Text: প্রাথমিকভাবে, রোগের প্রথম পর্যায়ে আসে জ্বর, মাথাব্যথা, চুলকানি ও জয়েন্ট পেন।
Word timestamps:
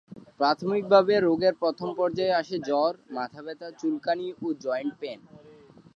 প্রাথমিকভাবে, 0.39 1.13
রোগের 1.19 1.53
প্রথম 1.53 1.89
পর্যায়ে 1.93 2.37
আসে 2.41 2.57
জ্বর, 2.59 2.93
মাথাব্যথা, 3.11 3.67
চুলকানি 3.71 4.27
ও 4.41 4.47
জয়েন্ট 4.63 4.93
পেন। 5.01 5.19